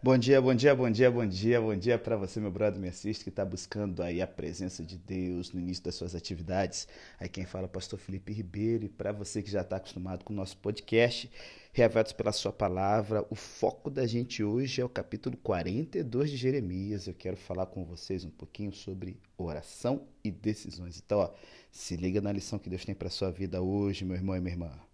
[0.00, 2.86] Bom dia, bom dia, bom dia, bom dia, bom dia para você, meu brother, me
[2.86, 6.86] assiste, que está buscando aí a presença de Deus no início das suas atividades.
[7.18, 10.24] Aí quem fala é o pastor Felipe Ribeiro e para você que já está acostumado
[10.24, 11.28] com o nosso podcast,
[11.72, 17.08] reavados pela sua palavra, o foco da gente hoje é o capítulo 42 de Jeremias.
[17.08, 21.02] Eu quero falar com vocês um pouquinho sobre oração e decisões.
[21.04, 21.32] Então, ó,
[21.72, 24.52] se liga na lição que Deus tem para sua vida hoje, meu irmão e minha
[24.54, 24.87] irmã.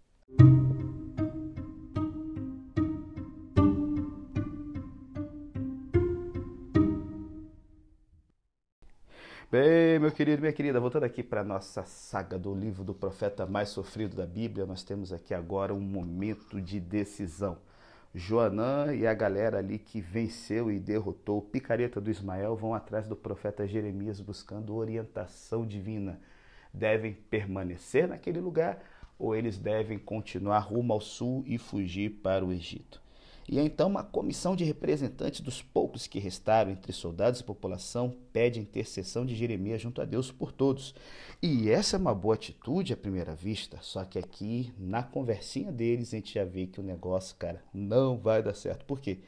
[10.04, 13.70] Meu querido, minha querida, voltando aqui para a nossa saga do livro do profeta mais
[13.70, 17.56] sofrido da Bíblia, nós temos aqui agora um momento de decisão.
[18.14, 23.08] Joanã e a galera ali que venceu e derrotou o picareta do Ismael vão atrás
[23.08, 26.20] do profeta Jeremias buscando orientação divina.
[26.70, 28.84] Devem permanecer naquele lugar
[29.18, 33.03] ou eles devem continuar rumo ao sul e fugir para o Egito?
[33.48, 38.58] E então uma comissão de representantes dos poucos que restaram entre soldados e população pede
[38.58, 40.94] a intercessão de Jeremias junto a Deus por todos.
[41.42, 46.08] E essa é uma boa atitude à primeira vista, só que aqui na conversinha deles
[46.08, 48.84] a gente já vê que o negócio, cara, não vai dar certo.
[48.86, 49.20] Por quê?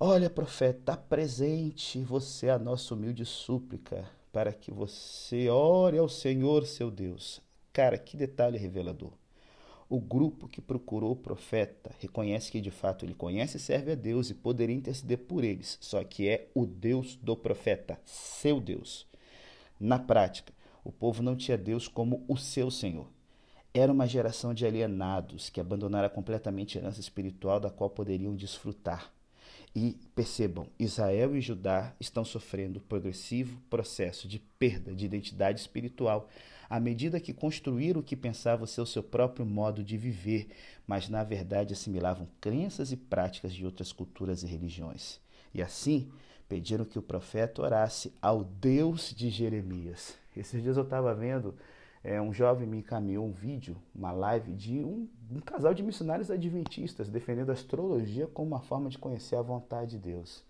[0.00, 6.90] Olha, profeta, presente você a nossa humilde súplica para que você ore ao Senhor seu
[6.90, 7.40] Deus.
[7.72, 9.12] Cara, que detalhe revelador.
[9.88, 13.94] O grupo que procurou o profeta reconhece que de fato ele conhece e serve a
[13.94, 19.06] Deus e poderia interceder por eles, só que é o Deus do profeta, seu Deus.
[19.78, 23.06] Na prática, o povo não tinha Deus como o seu Senhor.
[23.72, 29.12] Era uma geração de alienados que abandonaram completamente a herança espiritual da qual poderiam desfrutar.
[29.78, 36.30] E percebam, Israel e Judá estão sofrendo progressivo processo de perda de identidade espiritual
[36.70, 40.48] à medida que construíram o que pensavam ser o seu próprio modo de viver,
[40.86, 45.20] mas na verdade assimilavam crenças e práticas de outras culturas e religiões.
[45.52, 46.10] E assim,
[46.48, 50.14] pediram que o profeta orasse ao Deus de Jeremias.
[50.34, 51.54] Esses dias eu estava vendo,
[52.06, 56.30] é, um jovem me encaminhou um vídeo, uma live de um, um casal de missionários
[56.30, 60.44] adventistas defendendo a astrologia como uma forma de conhecer a vontade de Deus.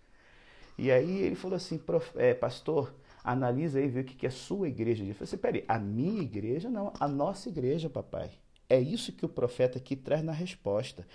[0.77, 1.81] E aí ele falou assim,
[2.15, 5.03] é, pastor, analisa aí vê o que, que a sua igreja.
[5.03, 8.29] Eu falei assim, peraí, a minha igreja não, a nossa igreja, papai.
[8.69, 11.07] É isso que o profeta aqui traz na resposta.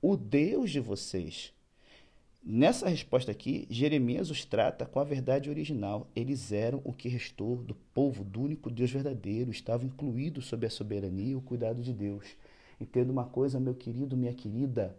[0.00, 1.52] O Deus de vocês.
[2.42, 6.08] Nessa resposta aqui, Jeremias os trata com a verdade original.
[6.16, 10.70] Eles eram o que restou do povo do único Deus verdadeiro, estavam incluídos sob a
[10.70, 12.26] soberania e o cuidado de Deus.
[12.80, 14.96] Entenda uma coisa, meu querido, minha querida,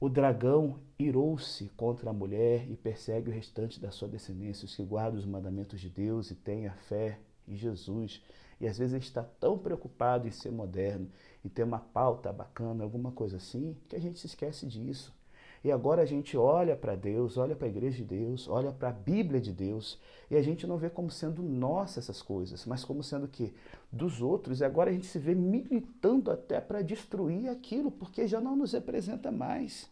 [0.00, 4.82] o dragão irou-se contra a mulher e persegue o restante da sua descendência, os que
[4.82, 8.20] guardam os mandamentos de Deus e têm a fé em Jesus.
[8.60, 11.08] E às vezes gente está tão preocupado em ser moderno,
[11.44, 15.14] em ter uma pauta bacana, alguma coisa assim, que a gente se esquece disso.
[15.62, 18.88] E agora a gente olha para Deus, olha para a igreja de Deus, olha para
[18.88, 19.98] a Bíblia de Deus,
[20.30, 23.52] e a gente não vê como sendo nossa essas coisas, mas como sendo que
[23.92, 24.60] dos outros.
[24.60, 28.72] E agora a gente se vê militando até para destruir aquilo, porque já não nos
[28.72, 29.90] representa mais.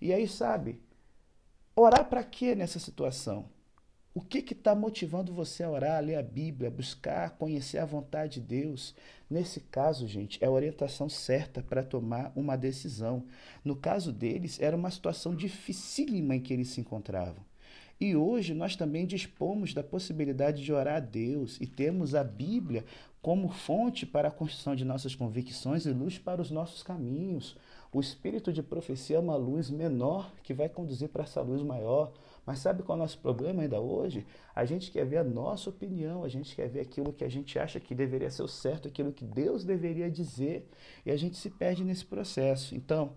[0.00, 0.80] E aí, sabe,
[1.76, 3.50] orar para quê nessa situação?
[4.12, 7.84] O que está motivando você a orar, a ler a Bíblia, a buscar conhecer a
[7.84, 8.92] vontade de Deus?
[9.30, 13.22] Nesse caso, gente, é a orientação certa para tomar uma decisão.
[13.64, 17.44] No caso deles, era uma situação dificílima em que eles se encontravam.
[18.00, 22.84] E hoje nós também dispomos da possibilidade de orar a Deus e temos a Bíblia
[23.22, 27.56] como fonte para a construção de nossas convicções e luz para os nossos caminhos.
[27.92, 32.12] O espírito de profecia é uma luz menor que vai conduzir para essa luz maior.
[32.46, 34.26] Mas sabe qual é o nosso problema ainda hoje?
[34.54, 37.58] A gente quer ver a nossa opinião, a gente quer ver aquilo que a gente
[37.58, 40.68] acha que deveria ser o certo, aquilo que Deus deveria dizer,
[41.04, 42.74] e a gente se perde nesse processo.
[42.74, 43.12] Então,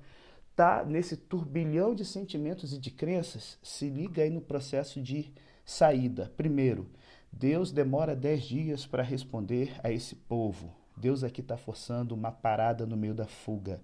[0.56, 5.32] tá nesse turbilhão de sentimentos e de crenças, se liga aí no processo de
[5.66, 6.32] saída.
[6.36, 6.90] Primeiro,
[7.36, 10.72] Deus demora dez dias para responder a esse povo.
[10.96, 13.82] Deus aqui está forçando uma parada no meio da fuga.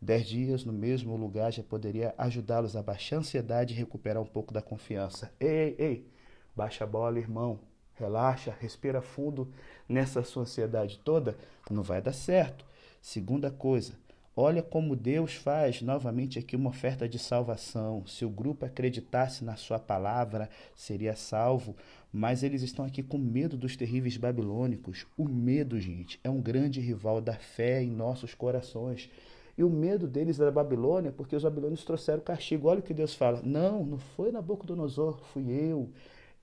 [0.00, 4.26] Dez dias no mesmo lugar já poderia ajudá-los a baixar a ansiedade e recuperar um
[4.26, 5.32] pouco da confiança.
[5.40, 6.06] Ei, ei,
[6.54, 7.58] baixa a bola, irmão.
[7.94, 9.50] Relaxa, respira fundo
[9.88, 11.36] nessa sua ansiedade toda.
[11.70, 12.66] Não vai dar certo.
[13.00, 13.94] Segunda coisa,
[14.36, 18.06] olha como Deus faz novamente aqui uma oferta de salvação.
[18.06, 21.76] Se o grupo acreditasse na sua palavra, seria salvo.
[22.12, 25.06] Mas eles estão aqui com medo dos terríveis babilônicos.
[25.16, 29.08] O medo, gente, é um grande rival da fé em nossos corações.
[29.56, 32.68] E o medo deles era a Babilônia, porque os babilônios trouxeram castigo.
[32.68, 35.90] Olha o que Deus fala: Não, não foi Nabucodonosor, fui eu.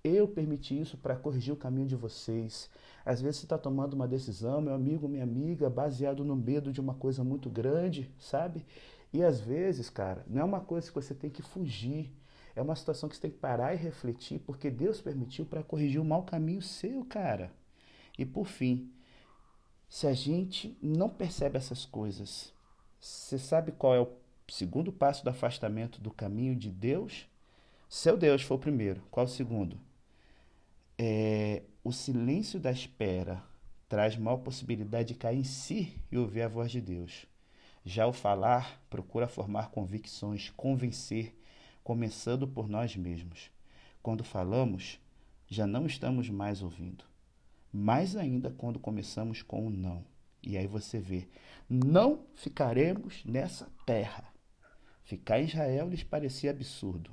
[0.03, 2.69] Eu permiti isso para corrigir o caminho de vocês.
[3.05, 6.79] Às vezes você está tomando uma decisão, meu amigo, minha amiga, baseado no medo de
[6.81, 8.65] uma coisa muito grande, sabe?
[9.13, 12.11] E às vezes, cara, não é uma coisa que você tem que fugir.
[12.55, 16.01] É uma situação que você tem que parar e refletir, porque Deus permitiu para corrigir
[16.01, 17.51] o mau caminho seu, cara.
[18.17, 18.91] E por fim,
[19.87, 22.51] se a gente não percebe essas coisas,
[22.99, 24.09] você sabe qual é o
[24.49, 27.27] segundo passo do afastamento do caminho de Deus?
[27.87, 29.01] Seu Deus foi o primeiro.
[29.09, 29.77] Qual o segundo?
[30.99, 33.43] É, o silêncio da espera
[33.87, 37.25] traz maior possibilidade de cair em si e ouvir a voz de Deus.
[37.85, 41.39] Já o falar procura formar convicções, convencer,
[41.83, 43.51] começando por nós mesmos.
[44.01, 44.99] Quando falamos,
[45.47, 47.05] já não estamos mais ouvindo.
[47.71, 50.03] Mais ainda quando começamos com o não.
[50.41, 51.27] E aí você vê,
[51.69, 54.25] não ficaremos nessa terra.
[55.03, 57.11] Ficar em Israel lhes parecia absurdo.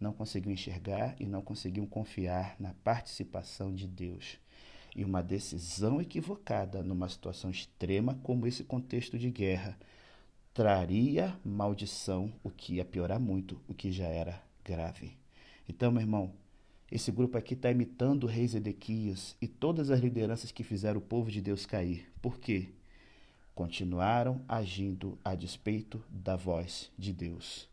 [0.00, 4.38] Não conseguiam enxergar e não conseguiam confiar na participação de Deus.
[4.94, 9.78] E uma decisão equivocada numa situação extrema como esse contexto de guerra
[10.54, 15.16] traria maldição, o que ia piorar muito, o que já era grave.
[15.68, 16.32] Então, meu irmão,
[16.90, 21.02] esse grupo aqui está imitando o rei Zedequias e todas as lideranças que fizeram o
[21.02, 22.10] povo de Deus cair.
[22.22, 22.70] Por quê?
[23.54, 27.67] Continuaram agindo a despeito da voz de Deus.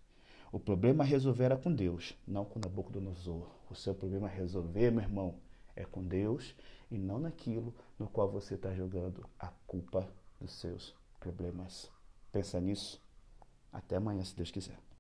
[0.56, 3.46] O problema a resolver era com Deus, não com Nabucodonosor.
[3.70, 5.36] O seu problema a resolver, meu irmão,
[5.76, 6.56] é com Deus
[6.90, 10.10] e não naquilo no qual você está jogando a culpa
[10.40, 11.92] dos seus problemas.
[12.32, 13.04] Pensa nisso.
[13.70, 14.80] Até amanhã, se Deus quiser.